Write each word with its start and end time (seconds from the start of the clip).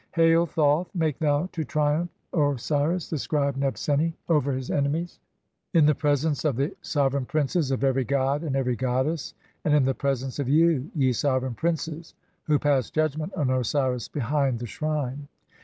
Hail, 0.13 0.47
Thoth, 0.47 0.89
make 0.95 1.19
thou 1.19 1.47
to 1.51 1.63
triumph 1.63 2.09
Osiris, 2.33 3.07
"the 3.11 3.19
scribe 3.19 3.55
Nebseni, 3.55 4.13
over 4.29 4.51
his 4.51 4.71
enemies 4.71 5.19
(10) 5.73 5.81
in 5.81 5.85
the 5.85 5.93
presence 5.93 6.43
of 6.43 6.55
the 6.55 6.75
"sovereign 6.81 7.27
princes 7.27 7.69
of 7.69 7.83
every 7.83 8.03
god 8.03 8.41
and 8.41 8.55
every 8.55 8.75
goddess, 8.75 9.35
and 9.63 9.75
in 9.75 9.85
the 9.85 9.93
"presence 9.93 10.39
of 10.39 10.49
you, 10.49 10.89
ye 10.95 11.13
sovereign 11.13 11.53
princes 11.53 12.15
who 12.45 12.57
passed 12.57 12.95
judgment 12.95 13.31
on 13.35 13.51
"Osiris 13.51 14.07
behind 14.07 14.57
the 14.57 14.65
shrine." 14.65 15.27